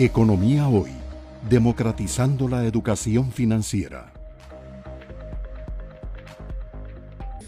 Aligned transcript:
Economía 0.00 0.68
Hoy, 0.68 0.92
democratizando 1.50 2.46
la 2.46 2.64
educación 2.64 3.32
financiera. 3.32 4.12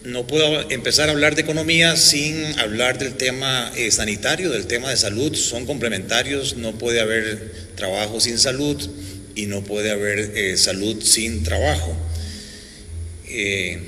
No 0.02 0.26
puedo 0.26 0.68
empezar 0.68 1.08
a 1.08 1.12
hablar 1.12 1.36
de 1.36 1.42
economía 1.42 1.94
sin 1.94 2.58
hablar 2.58 2.98
del 2.98 3.14
tema 3.14 3.70
eh, 3.76 3.92
sanitario, 3.92 4.50
del 4.50 4.66
tema 4.66 4.90
de 4.90 4.96
salud. 4.96 5.32
Son 5.36 5.64
complementarios, 5.64 6.56
no 6.56 6.72
puede 6.72 7.00
haber 7.00 7.52
trabajo 7.76 8.18
sin 8.18 8.36
salud 8.36 8.76
y 9.36 9.46
no 9.46 9.62
puede 9.62 9.92
haber 9.92 10.18
eh, 10.36 10.56
salud 10.56 11.00
sin 11.04 11.44
trabajo. 11.44 11.96
Eh, 13.28 13.78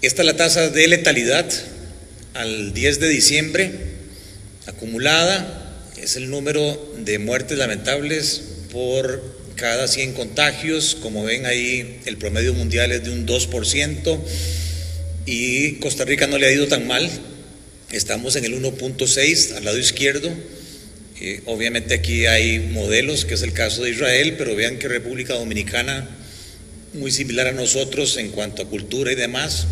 esta 0.00 0.22
es 0.22 0.26
la 0.26 0.36
tasa 0.36 0.70
de 0.70 0.88
letalidad 0.88 1.44
al 2.32 2.72
10 2.72 3.00
de 3.00 3.08
diciembre 3.10 3.72
acumulada 4.66 5.61
es 5.96 6.16
el 6.16 6.30
número 6.30 6.94
de 6.98 7.18
muertes 7.18 7.58
lamentables 7.58 8.42
por 8.70 9.22
cada 9.56 9.86
100 9.86 10.14
contagios. 10.14 10.96
Como 11.00 11.24
ven 11.24 11.46
ahí, 11.46 12.00
el 12.06 12.16
promedio 12.16 12.54
mundial 12.54 12.92
es 12.92 13.04
de 13.04 13.10
un 13.10 13.26
2% 13.26 14.18
y 15.26 15.74
Costa 15.74 16.04
Rica 16.04 16.26
no 16.26 16.38
le 16.38 16.46
ha 16.46 16.52
ido 16.52 16.66
tan 16.66 16.86
mal. 16.86 17.08
Estamos 17.90 18.36
en 18.36 18.44
el 18.44 18.60
1.6 18.60 19.56
al 19.56 19.64
lado 19.64 19.78
izquierdo. 19.78 20.32
Eh, 21.20 21.42
obviamente 21.46 21.94
aquí 21.94 22.26
hay 22.26 22.58
modelos, 22.58 23.24
que 23.24 23.34
es 23.34 23.42
el 23.42 23.52
caso 23.52 23.84
de 23.84 23.90
Israel, 23.90 24.34
pero 24.36 24.56
vean 24.56 24.78
que 24.78 24.88
República 24.88 25.34
Dominicana, 25.34 26.08
muy 26.94 27.12
similar 27.12 27.46
a 27.46 27.52
nosotros 27.52 28.16
en 28.16 28.30
cuanto 28.30 28.62
a 28.62 28.68
cultura 28.68 29.12
y 29.12 29.14
demás, 29.14 29.66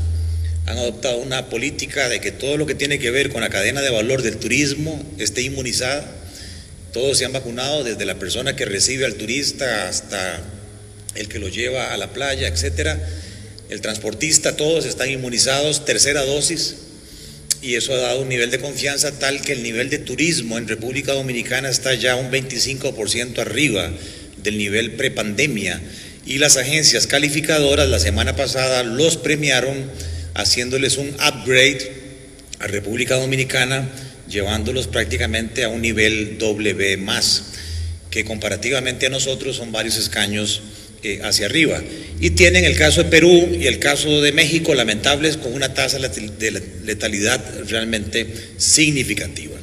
han 0.67 0.79
adoptado 0.79 1.19
una 1.19 1.49
política 1.49 2.09
de 2.09 2.21
que 2.21 2.33
todo 2.33 2.57
lo 2.57 2.67
que 2.67 2.75
tiene 2.75 2.99
que 2.99 3.11
ver 3.11 3.31
con 3.31 3.41
la 3.41 3.49
cadena 3.49 3.81
de 3.81 3.91
valor 3.91 4.23
del 4.23 4.37
turismo 4.37 5.03
esté 5.19 5.43
inmunizada 5.43 6.21
todos 6.93 7.19
se 7.19 7.25
han 7.25 7.33
vacunado, 7.33 7.85
desde 7.85 8.05
la 8.05 8.19
persona 8.19 8.57
que 8.57 8.65
recibe 8.65 9.05
al 9.05 9.15
turista 9.15 9.89
hasta 9.89 10.43
el 11.15 11.29
que 11.29 11.39
lo 11.39 11.49
lleva 11.49 11.93
a 11.93 11.97
la 11.97 12.13
playa, 12.13 12.49
etcétera. 12.49 12.99
El 13.69 13.81
transportista, 13.81 14.57
todos 14.57 14.87
están 14.87 15.09
inmunizados, 15.09 15.85
tercera 15.85 16.25
dosis, 16.25 16.77
y 17.63 17.77
eso 17.77 17.95
ha 17.95 17.99
dado 17.99 18.23
un 18.23 18.29
nivel 18.29 18.51
de 18.51 18.59
confianza 18.59 19.13
tal 19.13 19.41
que 19.41 19.53
el 19.53 19.63
nivel 19.63 19.89
de 19.89 19.99
turismo 19.99 20.59
en 20.59 20.67
República 20.67 21.13
Dominicana 21.13 21.69
está 21.69 21.95
ya 21.95 22.17
un 22.17 22.33
25% 22.33 23.39
arriba 23.39 23.93
del 24.43 24.59
nivel 24.59 24.93
prepandemia. 24.93 25.81
Y 26.27 26.39
las 26.39 26.57
agencias 26.57 27.07
calificadoras 27.07 27.89
la 27.89 28.01
semana 28.01 28.35
pasada 28.35 28.83
los 28.83 29.17
premiaron 29.17 29.91
haciéndoles 30.35 30.97
un 30.97 31.09
upgrade 31.09 31.93
a 32.59 32.67
República 32.67 33.17
Dominicana 33.17 33.89
llevándolos 34.31 34.87
prácticamente 34.87 35.65
a 35.65 35.69
un 35.69 35.83
nivel 35.83 36.39
W 36.39 36.97
más, 36.99 37.45
que 38.11 38.25
comparativamente 38.25 39.07
a 39.07 39.11
nosotros 39.11 39.57
son 39.57 39.73
varios 39.73 39.97
escaños 39.97 40.63
eh, 41.03 41.21
hacia 41.23 41.47
arriba. 41.47 41.83
Y 42.21 42.31
tienen 42.31 42.65
el 42.65 42.77
caso 42.77 43.03
de 43.03 43.11
Perú 43.11 43.57
y 43.59 43.67
el 43.67 43.79
caso 43.79 44.21
de 44.21 44.33
México 44.33 44.75
lamentables 44.75 45.37
con 45.37 45.53
una 45.53 45.75
tasa 45.75 45.99
de 45.99 46.63
letalidad 46.85 47.43
realmente 47.69 48.27
significativa. 48.57 49.57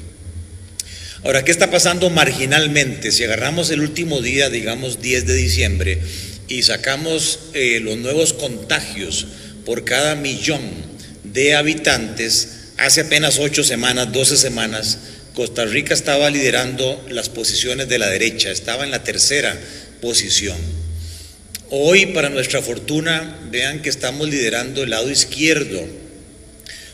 Ahora, 1.24 1.44
¿qué 1.44 1.52
está 1.52 1.72
pasando 1.72 2.10
marginalmente? 2.10 3.12
Si 3.12 3.24
agarramos 3.24 3.70
el 3.72 3.82
último 3.82 4.22
día, 4.22 4.50
digamos 4.50 5.02
10 5.02 5.26
de 5.26 5.34
diciembre, 5.34 6.00
y 6.48 6.62
sacamos 6.64 7.40
eh, 7.54 7.80
los 7.82 7.98
nuevos 7.98 8.34
contagios 8.34 9.28
por 9.68 9.84
cada 9.84 10.16
millón 10.16 10.62
de 11.26 11.54
habitantes, 11.54 12.54
Hace 12.78 13.02
apenas 13.02 13.40
ocho 13.40 13.64
semanas, 13.64 14.14
doce 14.14 14.38
semanas, 14.38 15.00
Costa 15.34 15.66
Rica 15.66 15.96
estaba 15.96 16.30
liderando 16.30 17.04
las 17.10 17.28
posiciones 17.28 17.90
de 17.90 17.98
la 17.98 18.08
derecha, 18.08 18.52
estaba 18.52 18.84
en 18.84 18.92
la 18.92 19.04
tercera 19.04 19.60
posición. 20.00 20.58
Hoy, 21.72 22.06
para 22.08 22.30
nuestra 22.30 22.62
fortuna, 22.62 23.40
vean 23.50 23.82
que 23.82 23.90
estamos 23.90 24.30
liderando 24.30 24.84
el 24.84 24.92
lado 24.92 25.10
izquierdo, 25.10 25.84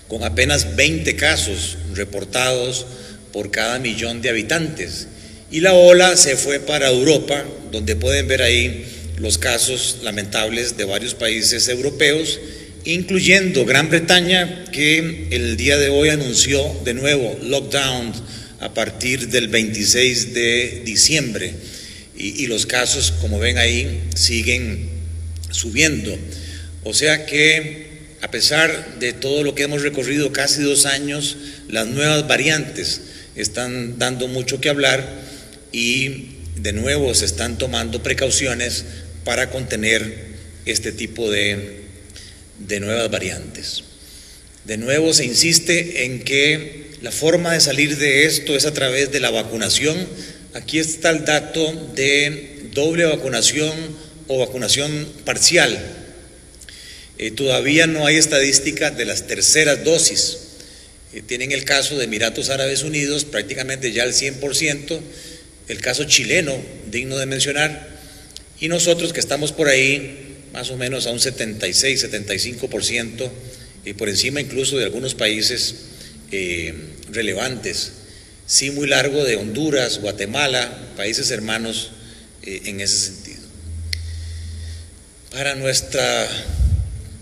con 0.08 0.24
apenas 0.24 0.78
20 0.78 1.18
casos 1.18 1.78
reportados 1.94 2.86
por 3.34 3.52
cada 3.52 3.80
millón 3.80 4.22
de 4.22 4.30
habitantes. 4.30 5.08
Y 5.52 5.60
la 5.60 5.74
ola 5.74 6.16
se 6.16 6.38
fue 6.38 6.62
para 6.62 6.88
Europa, 6.88 7.44
donde 7.74 7.98
pueden 7.98 8.30
ver 8.30 8.42
ahí 8.42 8.86
los 9.18 9.38
casos 9.38 9.98
lamentables 10.02 10.78
de 10.78 10.86
varios 10.86 11.14
países 11.14 11.68
europeos 11.68 12.40
incluyendo 12.86 13.66
Gran 13.66 13.90
Bretaña, 13.90 14.66
que 14.72 15.28
el 15.32 15.58
día 15.58 15.78
de 15.78 15.90
hoy 15.90 16.10
anunció 16.10 16.62
de 16.84 16.94
nuevo 16.94 17.38
lockdown 17.44 18.14
a 18.60 18.74
partir 18.74 19.30
del 19.30 19.48
26 19.48 20.34
de 20.34 20.82
diciembre. 20.86 21.54
Y, 22.16 22.46
los 22.48 22.66
casos, 22.66 23.12
como 23.22 23.40
ven 23.40 23.58
ahí, 23.58 24.02
siguen 24.16 24.88
subiendo. 25.50 26.16
O 26.84 26.94
sea 26.94 27.26
que, 27.26 27.88
a 28.22 28.32
pesar 28.32 29.00
de 29.00 29.14
todo 29.14 29.44
lo 29.44 29.56
que 29.56 29.64
hemos 29.64 29.82
recorrido 29.82 30.32
casi 30.32 30.62
dos 30.62 30.86
años, 30.86 31.38
las 31.70 31.88
nuevas 31.88 32.28
variantes 32.28 33.02
están 33.36 33.98
dando 33.98 34.28
mucho 34.28 34.62
que 34.62 34.70
hablar 34.70 35.04
y 35.72 36.28
de 36.58 36.72
nuevo 36.72 37.14
se 37.16 37.26
están 37.26 37.58
tomando 37.58 38.04
precauciones 38.04 38.86
para 39.24 39.50
contener 39.50 40.34
este 40.66 40.92
tipo 40.92 41.30
de 41.32 41.83
de 42.68 42.80
nuevas 42.80 43.10
variantes. 43.10 43.84
De 44.66 44.78
nuevo 44.78 45.14
se 45.14 45.26
insiste 45.26 46.06
en 46.06 46.24
que 46.24 46.92
la 47.02 47.12
forma 47.12 47.54
de 47.54 47.60
salir 47.60 47.98
de 47.98 48.26
esto 48.26 48.56
es 48.56 48.66
a 48.66 48.74
través 48.74 49.12
de 49.12 49.20
la 49.20 49.30
vacunación. 49.30 50.08
Aquí 50.54 50.80
está 50.80 51.10
el 51.10 51.26
dato 51.26 51.92
de 51.96 52.70
doble 52.74 53.06
vacunación 53.06 53.74
o 54.28 54.40
vacunación 54.40 55.08
parcial. 55.26 55.78
Eh, 57.18 57.32
todavía 57.32 57.88
no 57.88 58.06
hay 58.06 58.16
estadística 58.16 58.90
de 58.90 59.06
las 59.06 59.28
terceras 59.28 59.84
dosis. 59.84 60.38
Eh, 61.14 61.22
tienen 61.22 61.52
el 61.52 61.66
caso 61.66 61.98
de 61.98 62.06
Emiratos 62.06 62.50
Árabes 62.50 62.84
Unidos, 62.84 63.26
prácticamente 63.26 63.92
ya 63.92 64.04
al 64.04 64.14
100%, 64.14 65.00
el 65.68 65.82
caso 65.82 66.06
chileno, 66.06 66.56
digno 66.90 67.18
de 67.18 67.26
mencionar, 67.26 67.88
y 68.60 68.68
nosotros 68.68 69.14
que 69.14 69.20
estamos 69.20 69.52
por 69.52 69.68
ahí 69.68 70.33
más 70.54 70.70
o 70.70 70.78
menos 70.78 71.08
a 71.08 71.12
un 71.12 71.20
76, 71.20 72.06
75%, 72.12 73.30
y 73.86 73.94
por 73.94 74.08
encima 74.08 74.40
incluso 74.40 74.78
de 74.78 74.86
algunos 74.86 75.16
países 75.16 75.76
eh, 76.32 76.74
relevantes, 77.12 77.92
sí 78.46 78.70
muy 78.70 78.88
largo 78.88 79.24
de 79.24 79.36
Honduras, 79.36 80.00
Guatemala, 80.00 80.94
países 80.96 81.32
hermanos 81.32 81.92
eh, 82.44 82.62
en 82.66 82.80
ese 82.80 82.98
sentido. 82.98 83.42
Para 85.32 85.56
nuestra 85.56 86.30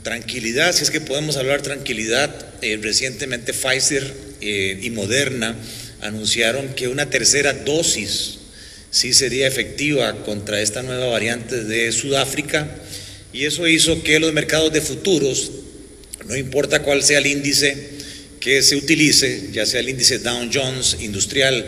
tranquilidad, 0.03 0.73
si 0.75 0.83
es 0.83 0.91
que 0.91 0.99
podemos 0.99 1.37
hablar 1.37 1.61
tranquilidad, 1.61 2.35
eh, 2.61 2.77
recientemente 2.81 3.53
Pfizer 3.53 4.31
y 4.41 4.89
Moderna 4.89 5.55
anunciaron 6.01 6.73
que 6.73 6.87
una 6.87 7.11
tercera 7.11 7.53
dosis 7.53 8.39
sí 8.89 9.13
sería 9.13 9.47
efectiva 9.47 10.23
contra 10.23 10.59
esta 10.61 10.81
nueva 10.81 11.05
variante 11.05 11.63
de 11.63 11.91
Sudáfrica 11.91 12.67
y 13.33 13.45
eso 13.45 13.67
hizo 13.67 14.03
que 14.03 14.19
los 14.19 14.33
mercados 14.33 14.73
de 14.73 14.81
futuros, 14.81 15.51
no 16.27 16.35
importa 16.35 16.83
cuál 16.83 17.03
sea 17.03 17.19
el 17.19 17.27
índice 17.27 17.75
que 18.39 18.61
se 18.61 18.75
utilice, 18.75 19.49
ya 19.51 19.65
sea 19.65 19.79
el 19.79 19.89
índice 19.89 20.19
Dow 20.19 20.49
Jones 20.51 20.97
industrial, 21.01 21.65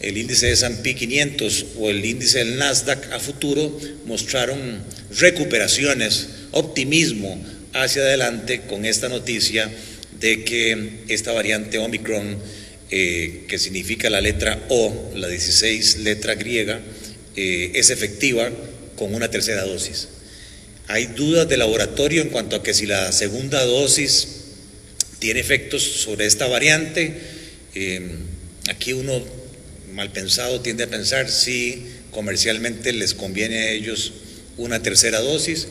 el 0.00 0.18
índice 0.18 0.46
de 0.46 0.52
S&P 0.52 0.94
500 0.94 1.66
o 1.78 1.90
el 1.90 2.04
índice 2.04 2.38
del 2.38 2.58
Nasdaq 2.58 3.12
a 3.12 3.20
futuro, 3.20 3.78
mostraron 4.04 4.82
recuperaciones, 5.18 6.28
optimismo 6.52 7.42
hacia 7.72 8.02
adelante 8.02 8.62
con 8.68 8.84
esta 8.84 9.08
noticia 9.08 9.70
de 10.20 10.44
que 10.44 11.00
esta 11.08 11.32
variante 11.32 11.78
Omicron, 11.78 12.36
eh, 12.90 13.44
que 13.48 13.58
significa 13.58 14.10
la 14.10 14.20
letra 14.20 14.64
O, 14.68 15.12
la 15.14 15.28
16 15.28 15.98
letra 15.98 16.34
griega, 16.34 16.80
eh, 17.36 17.72
es 17.74 17.90
efectiva 17.90 18.50
con 18.96 19.14
una 19.14 19.30
tercera 19.30 19.62
dosis. 19.64 20.08
Hay 20.88 21.06
dudas 21.06 21.48
de 21.48 21.56
laboratorio 21.56 22.22
en 22.22 22.28
cuanto 22.28 22.56
a 22.56 22.62
que 22.62 22.72
si 22.72 22.86
la 22.86 23.10
segunda 23.10 23.64
dosis 23.64 24.28
tiene 25.18 25.40
efectos 25.40 25.82
sobre 25.82 26.26
esta 26.26 26.46
variante. 26.46 27.14
Eh, 27.74 28.00
aquí 28.68 28.92
uno 28.92 29.22
mal 29.92 30.12
pensado 30.12 30.60
tiende 30.60 30.84
a 30.84 30.88
pensar 30.88 31.28
si 31.28 31.84
comercialmente 32.12 32.92
les 32.92 33.14
conviene 33.14 33.58
a 33.58 33.70
ellos 33.72 34.12
una 34.56 34.80
tercera 34.80 35.20
dosis, 35.20 35.66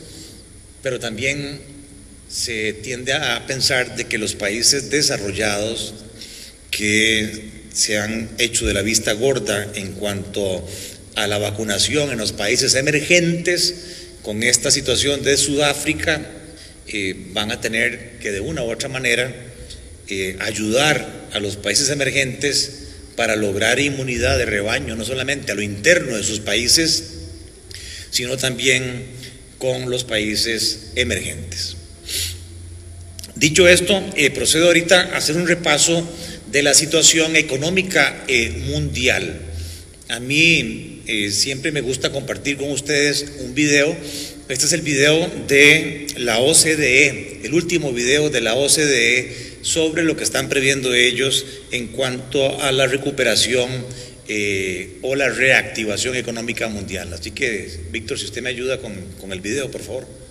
pero 0.84 1.00
también 1.00 1.62
se 2.30 2.74
tiende 2.74 3.14
a 3.14 3.46
pensar 3.48 3.96
de 3.96 4.06
que 4.06 4.18
los 4.18 4.36
países 4.36 4.90
desarrollados 4.90 5.94
que 6.72 7.52
se 7.74 7.98
han 7.98 8.30
hecho 8.38 8.66
de 8.66 8.74
la 8.74 8.82
vista 8.82 9.14
gorda 9.14 9.72
en 9.76 9.94
cuanto 9.94 10.68
a 11.16 11.28
la 11.28 11.38
vacunación 11.38 12.12
en 12.12 12.18
los 12.18 12.34
países 12.34 12.76
emergentes, 12.76 13.76
con 14.26 14.42
esta 14.42 14.72
situación 14.72 15.22
de 15.22 15.38
Sudáfrica 15.38 16.20
eh, 16.88 17.16
van 17.32 17.52
a 17.52 17.62
tener 17.62 18.18
que 18.20 18.32
de 18.32 18.40
una 18.40 18.64
u 18.64 18.72
otra 18.72 18.90
manera 18.90 19.32
eh, 20.08 20.36
ayudar 20.40 21.28
a 21.32 21.40
los 21.40 21.58
países 21.58 21.92
emergentes 21.92 22.88
para 23.16 23.36
lograr 23.36 23.80
inmunidad 23.80 24.40
de 24.40 24.48
rebaño, 24.48 24.96
no 24.96 25.06
solamente 25.06 25.52
a 25.52 25.56
lo 25.56 25.62
interno 25.62 26.18
de 26.18 26.24
sus 26.24 26.40
países, 26.40 27.04
sino 28.10 28.36
también 28.36 29.06
con 29.60 29.92
los 29.92 30.04
países 30.04 30.92
emergentes. 30.96 31.76
Dicho 33.36 33.68
esto, 33.68 34.04
eh, 34.16 34.32
procedo 34.32 34.66
ahorita 34.68 35.12
a 35.14 35.18
hacer 35.18 35.38
un 35.38 35.48
repaso 35.48 36.04
de 36.52 36.64
la 36.64 36.74
situación 36.74 37.36
económica 37.36 38.26
mundial. 38.70 39.40
A 40.10 40.20
mí 40.20 40.95
eh, 41.08 41.32
siempre 41.32 41.72
me 41.72 41.82
gusta 41.82 42.12
compartir 42.12 42.58
con 42.58 42.72
ustedes 42.72 43.26
un 43.40 43.54
video. 43.54 43.96
Este 44.50 44.66
es 44.66 44.74
el 44.74 44.82
video 44.82 45.28
de 45.48 46.08
la 46.18 46.40
OCDE, 46.40 47.42
el 47.44 47.54
último 47.54 47.92
video 47.94 48.30
de 48.30 48.42
la 48.42 48.56
OCDE 48.56 49.58
sobre 49.62 50.04
lo 50.04 50.16
que 50.16 50.24
están 50.24 50.50
previendo 50.50 50.94
ellos 50.94 51.46
en 51.72 51.88
cuanto 51.88 52.62
a 52.62 52.72
la 52.72 52.88
recuperación 52.88 53.70
eh, 54.28 54.98
o 55.02 55.16
la 55.16 55.30
reactivación 55.30 56.16
económica 56.16 56.68
mundial. 56.68 57.14
Así 57.14 57.32
que, 57.32 57.70
Víctor, 57.92 58.20
si 58.20 58.26
usted 58.26 58.42
me 58.42 58.50
ayuda 58.50 58.80
con, 58.80 58.96
con 59.20 59.32
el 59.32 59.42
video, 59.42 59.70
por 59.70 59.82
favor. 59.82 60.25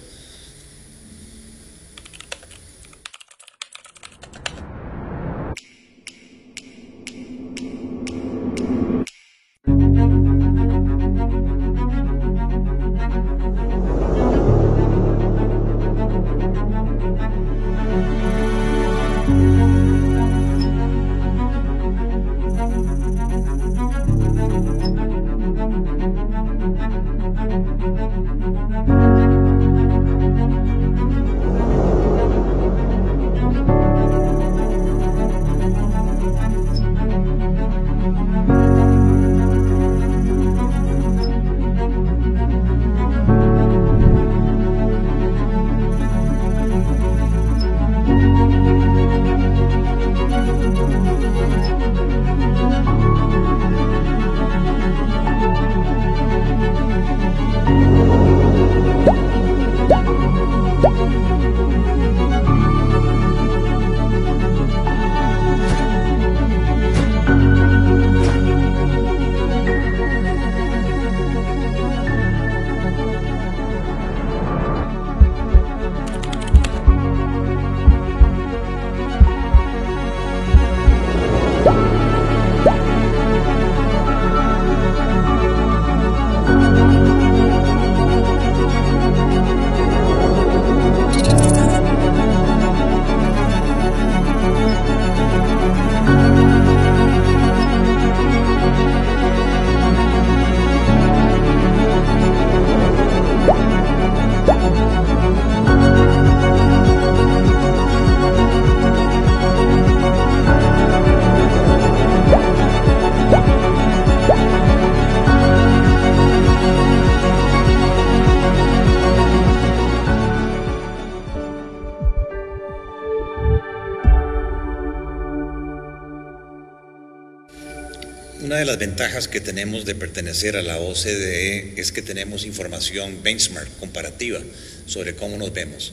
Una 128.54 128.60
de 128.60 128.66
las 128.66 128.78
ventajas 128.78 129.26
que 129.26 129.40
tenemos 129.40 129.84
de 129.84 129.96
pertenecer 129.96 130.56
a 130.56 130.62
la 130.62 130.78
OCDE 130.78 131.72
es 131.76 131.90
que 131.90 132.02
tenemos 132.02 132.46
información 132.46 133.20
benchmark, 133.20 133.80
comparativa, 133.80 134.40
sobre 134.86 135.16
cómo 135.16 135.36
nos 135.36 135.52
vemos. 135.52 135.92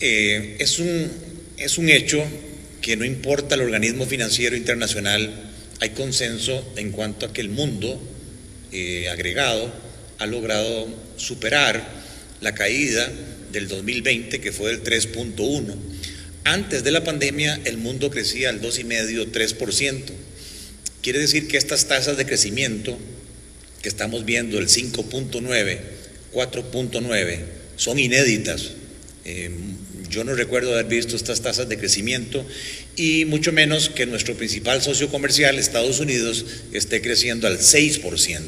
Eh, 0.00 0.56
es, 0.58 0.80
un, 0.80 1.08
es 1.56 1.78
un 1.78 1.90
hecho 1.90 2.26
que 2.82 2.96
no 2.96 3.04
importa 3.04 3.54
el 3.54 3.60
organismo 3.60 4.04
financiero 4.04 4.56
internacional, 4.56 5.32
hay 5.78 5.90
consenso 5.90 6.72
en 6.74 6.90
cuanto 6.90 7.26
a 7.26 7.32
que 7.32 7.42
el 7.42 7.50
mundo 7.50 8.02
eh, 8.72 9.08
agregado 9.08 9.72
ha 10.18 10.26
logrado 10.26 10.88
superar 11.18 11.88
la 12.40 12.52
caída 12.56 13.08
del 13.52 13.68
2020, 13.68 14.40
que 14.40 14.50
fue 14.50 14.70
del 14.70 14.82
3.1. 14.82 15.72
Antes 16.42 16.82
de 16.82 16.90
la 16.90 17.04
pandemia, 17.04 17.60
el 17.64 17.76
mundo 17.76 18.10
crecía 18.10 18.48
al 18.48 18.60
2,5-3%. 18.60 20.02
Quiere 21.04 21.18
decir 21.18 21.48
que 21.48 21.58
estas 21.58 21.86
tasas 21.86 22.16
de 22.16 22.24
crecimiento 22.24 22.98
que 23.82 23.90
estamos 23.90 24.24
viendo, 24.24 24.58
el 24.58 24.68
5.9, 24.68 25.78
4.9, 26.32 27.38
son 27.76 27.98
inéditas. 27.98 28.70
Eh, 29.26 29.50
yo 30.08 30.24
no 30.24 30.34
recuerdo 30.34 30.72
haber 30.72 30.86
visto 30.86 31.14
estas 31.14 31.42
tasas 31.42 31.68
de 31.68 31.76
crecimiento 31.76 32.46
y 32.96 33.26
mucho 33.26 33.52
menos 33.52 33.90
que 33.90 34.06
nuestro 34.06 34.34
principal 34.34 34.80
socio 34.80 35.10
comercial, 35.10 35.58
Estados 35.58 36.00
Unidos, 36.00 36.46
esté 36.72 37.02
creciendo 37.02 37.48
al 37.48 37.58
6%. 37.58 38.40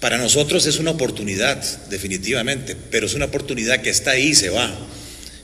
Para 0.00 0.18
nosotros 0.18 0.66
es 0.66 0.80
una 0.80 0.90
oportunidad, 0.90 1.62
definitivamente, 1.90 2.74
pero 2.90 3.06
es 3.06 3.14
una 3.14 3.26
oportunidad 3.26 3.82
que 3.82 3.90
está 3.90 4.10
ahí 4.10 4.30
y 4.30 4.34
se 4.34 4.50
va. 4.50 4.76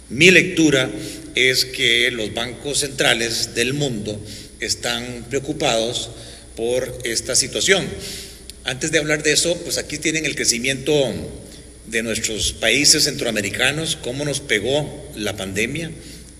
Mi 0.08 0.32
lectura 0.32 0.90
es 1.36 1.64
que 1.64 2.10
los 2.10 2.34
bancos 2.34 2.78
centrales 2.78 3.54
del 3.54 3.72
mundo 3.72 4.20
están 4.60 5.26
preocupados 5.28 6.10
por 6.56 6.98
esta 7.04 7.34
situación. 7.34 7.86
Antes 8.64 8.92
de 8.92 8.98
hablar 8.98 9.22
de 9.22 9.32
eso, 9.32 9.56
pues 9.62 9.78
aquí 9.78 9.98
tienen 9.98 10.26
el 10.26 10.34
crecimiento 10.34 10.92
de 11.86 12.02
nuestros 12.02 12.52
países 12.52 13.04
centroamericanos, 13.04 13.96
cómo 13.96 14.24
nos 14.24 14.40
pegó 14.40 15.10
la 15.16 15.36
pandemia, 15.36 15.90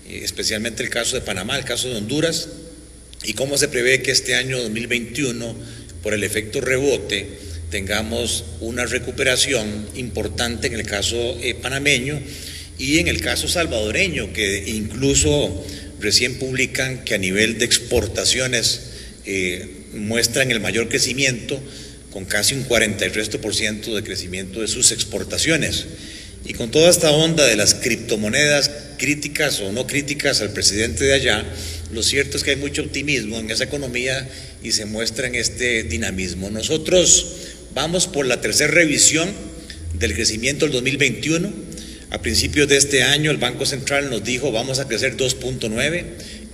eh, 0.07 0.21
especialmente 0.23 0.83
el 0.83 0.89
caso 0.89 1.15
de 1.15 1.21
Panamá, 1.21 1.57
el 1.57 1.65
caso 1.65 1.89
de 1.89 1.97
Honduras, 1.97 2.49
y 3.23 3.33
cómo 3.33 3.57
se 3.57 3.67
prevé 3.67 4.01
que 4.01 4.11
este 4.11 4.35
año 4.35 4.59
2021, 4.61 5.55
por 6.01 6.13
el 6.13 6.23
efecto 6.23 6.61
rebote, 6.61 7.27
tengamos 7.69 8.43
una 8.59 8.85
recuperación 8.85 9.87
importante 9.95 10.67
en 10.67 10.73
el 10.73 10.83
caso 10.83 11.37
eh, 11.41 11.55
panameño 11.55 12.19
y 12.77 12.99
en 12.99 13.07
el 13.07 13.21
caso 13.21 13.47
salvadoreño, 13.47 14.33
que 14.33 14.63
incluso 14.67 15.65
recién 16.01 16.35
publican 16.35 17.03
que 17.03 17.13
a 17.13 17.17
nivel 17.17 17.57
de 17.57 17.65
exportaciones 17.65 18.81
eh, 19.25 19.67
muestran 19.93 20.51
el 20.51 20.59
mayor 20.59 20.89
crecimiento, 20.89 21.61
con 22.11 22.25
casi 22.25 22.55
un 22.55 22.67
43% 22.67 23.95
de 23.95 24.03
crecimiento 24.03 24.61
de 24.61 24.67
sus 24.67 24.91
exportaciones. 24.91 25.85
Y 26.45 26.53
con 26.53 26.71
toda 26.71 26.89
esta 26.89 27.11
onda 27.11 27.45
de 27.45 27.55
las 27.55 27.75
criptomonedas 27.75 28.71
críticas 28.97 29.61
o 29.61 29.71
no 29.71 29.85
críticas 29.87 30.41
al 30.41 30.51
presidente 30.51 31.05
de 31.05 31.13
allá, 31.13 31.45
lo 31.93 32.03
cierto 32.03 32.37
es 32.37 32.43
que 32.43 32.51
hay 32.51 32.55
mucho 32.55 32.81
optimismo 32.81 33.37
en 33.37 33.51
esa 33.51 33.65
economía 33.65 34.27
y 34.63 34.71
se 34.71 34.85
muestra 34.85 35.27
en 35.27 35.35
este 35.35 35.83
dinamismo. 35.83 36.49
Nosotros 36.49 37.27
vamos 37.73 38.07
por 38.07 38.25
la 38.25 38.41
tercera 38.41 38.73
revisión 38.73 39.29
del 39.93 40.13
crecimiento 40.13 40.65
del 40.65 40.73
2021 40.73 41.70
a 42.11 42.21
principios 42.21 42.67
de 42.67 42.77
este 42.77 43.03
año 43.03 43.31
el 43.31 43.37
Banco 43.37 43.65
Central 43.65 44.09
nos 44.09 44.23
dijo 44.23 44.51
vamos 44.51 44.79
a 44.79 44.87
crecer 44.87 45.15
2.9, 45.15 46.03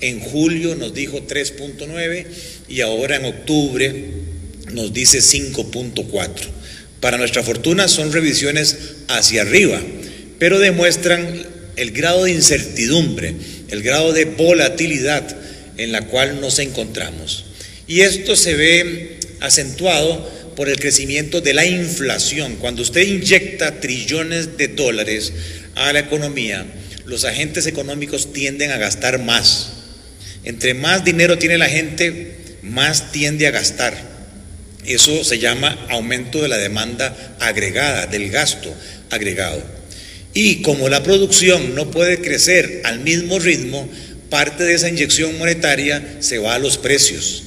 en 0.02 0.20
julio 0.20 0.76
nos 0.76 0.94
dijo 0.94 1.26
3.9 1.28 2.26
y 2.70 2.82
ahora 2.82 3.16
en 3.16 3.26
octubre 3.26 4.06
nos 4.72 4.94
dice 4.94 5.20
5.4. 5.20 6.30
Para 7.02 7.18
nuestra 7.18 7.42
fortuna 7.42 7.88
son 7.88 8.14
revisiones 8.14 8.78
hacia 9.08 9.42
arriba, 9.42 9.82
pero 10.38 10.60
demuestran 10.60 11.46
el 11.76 11.92
grado 11.92 12.26
de 12.26 12.32
incertidumbre, 12.32 13.34
el 13.70 13.82
grado 13.82 14.14
de 14.14 14.26
volatilidad 14.26 15.36
en 15.78 15.92
la 15.92 16.04
cual 16.08 16.40
nos 16.40 16.60
encontramos. 16.60 17.46
Y 17.88 18.02
esto 18.02 18.36
se 18.36 18.54
ve 18.56 19.20
acentuado 19.40 20.37
por 20.58 20.70
el 20.70 20.80
crecimiento 20.80 21.40
de 21.40 21.54
la 21.54 21.68
inflación. 21.68 22.56
Cuando 22.56 22.82
usted 22.82 23.04
inyecta 23.04 23.80
trillones 23.80 24.58
de 24.58 24.70
dólares 24.70 25.32
a 25.76 25.94
la 25.94 26.00
economía, 26.00 26.66
los 27.06 27.26
agentes 27.26 27.68
económicos 27.68 28.34
tienden 28.34 28.72
a 28.72 28.78
gastar 28.78 29.20
más. 29.24 29.74
Entre 30.44 30.74
más 30.74 31.06
dinero 31.06 31.38
tiene 31.38 31.60
la 31.60 31.70
gente, 31.70 32.38
más 32.64 33.12
tiende 33.12 33.46
a 33.46 33.52
gastar. 33.52 33.96
Eso 34.84 35.24
se 35.24 35.38
llama 35.38 35.86
aumento 35.92 36.42
de 36.42 36.48
la 36.48 36.58
demanda 36.58 37.38
agregada, 37.40 38.08
del 38.08 38.32
gasto 38.32 38.74
agregado. 39.12 39.64
Y 40.34 40.64
como 40.64 40.90
la 40.90 41.04
producción 41.04 41.76
no 41.76 41.92
puede 41.92 42.20
crecer 42.20 42.82
al 42.84 43.02
mismo 43.02 43.38
ritmo, 43.38 43.88
parte 44.32 44.64
de 44.64 44.74
esa 44.74 44.90
inyección 44.90 45.38
monetaria 45.38 46.18
se 46.20 46.40
va 46.40 46.56
a 46.56 46.60
los 46.60 46.80
precios. 46.80 47.44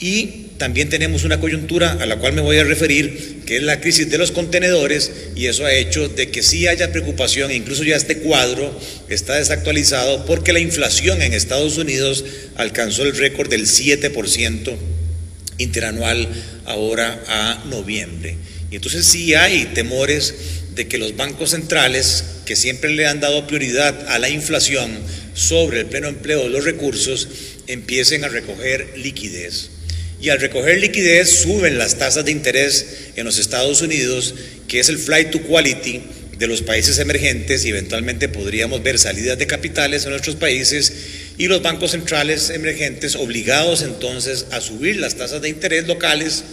Y 0.00 0.46
también 0.62 0.88
tenemos 0.88 1.24
una 1.24 1.40
coyuntura 1.40 1.90
a 1.90 2.06
la 2.06 2.18
cual 2.18 2.34
me 2.34 2.40
voy 2.40 2.56
a 2.56 2.62
referir, 2.62 3.40
que 3.46 3.56
es 3.56 3.64
la 3.64 3.80
crisis 3.80 4.08
de 4.08 4.16
los 4.16 4.30
contenedores, 4.30 5.10
y 5.34 5.46
eso 5.46 5.64
ha 5.64 5.74
hecho 5.74 6.08
de 6.08 6.30
que 6.30 6.44
sí 6.44 6.68
haya 6.68 6.92
preocupación, 6.92 7.50
e 7.50 7.56
incluso 7.56 7.82
ya 7.82 7.96
este 7.96 8.18
cuadro 8.18 8.72
está 9.08 9.34
desactualizado 9.34 10.24
porque 10.24 10.52
la 10.52 10.60
inflación 10.60 11.20
en 11.20 11.32
Estados 11.32 11.78
Unidos 11.78 12.24
alcanzó 12.54 13.02
el 13.02 13.16
récord 13.16 13.50
del 13.50 13.66
7% 13.66 14.76
interanual 15.58 16.28
ahora 16.66 17.20
a 17.26 17.64
noviembre. 17.68 18.36
Y 18.70 18.76
entonces 18.76 19.04
sí 19.04 19.34
hay 19.34 19.64
temores 19.74 20.32
de 20.76 20.86
que 20.86 20.98
los 20.98 21.16
bancos 21.16 21.50
centrales, 21.50 22.22
que 22.46 22.54
siempre 22.54 22.90
le 22.90 23.08
han 23.08 23.18
dado 23.18 23.48
prioridad 23.48 24.06
a 24.10 24.20
la 24.20 24.28
inflación 24.28 24.96
sobre 25.34 25.80
el 25.80 25.86
pleno 25.86 26.06
empleo 26.06 26.44
de 26.44 26.50
los 26.50 26.64
recursos, 26.64 27.26
empiecen 27.66 28.22
a 28.22 28.28
recoger 28.28 28.92
liquidez 28.96 29.70
y 30.22 30.30
al 30.30 30.40
recoger 30.40 30.78
liquidez 30.78 31.42
suben 31.42 31.78
las 31.78 31.98
tasas 31.98 32.24
de 32.24 32.30
interés 32.30 33.10
en 33.16 33.24
los 33.24 33.38
Estados 33.38 33.82
Unidos, 33.82 34.36
que 34.68 34.78
es 34.78 34.88
el 34.88 34.96
flight 34.96 35.30
to 35.30 35.42
quality 35.42 36.00
de 36.38 36.46
los 36.46 36.62
países 36.62 37.00
emergentes 37.00 37.64
y 37.64 37.70
eventualmente 37.70 38.28
podríamos 38.28 38.84
ver 38.84 39.00
salidas 39.00 39.36
de 39.36 39.48
capitales 39.48 40.04
en 40.04 40.10
nuestros 40.10 40.36
países 40.36 41.34
y 41.38 41.48
los 41.48 41.60
bancos 41.60 41.90
centrales 41.90 42.50
emergentes 42.50 43.16
obligados 43.16 43.82
entonces 43.82 44.46
a 44.52 44.60
subir 44.60 44.96
las 44.96 45.16
tasas 45.16 45.42
de 45.42 45.48
interés 45.48 45.88
locales 45.88 46.44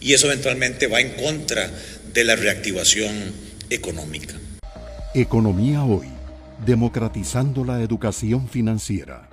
y 0.00 0.12
eso 0.12 0.28
eventualmente 0.28 0.86
va 0.86 1.00
en 1.00 1.10
contra 1.10 1.68
de 2.14 2.24
la 2.24 2.36
reactivación 2.36 3.32
económica. 3.70 4.34
Economía 5.14 5.82
hoy, 5.82 6.06
democratizando 6.64 7.64
la 7.64 7.82
educación 7.82 8.48
financiera. 8.48 9.27